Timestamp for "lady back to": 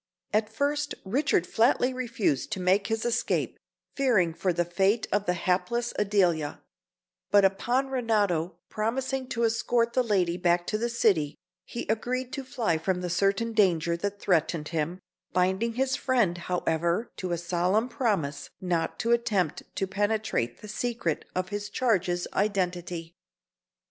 10.01-10.79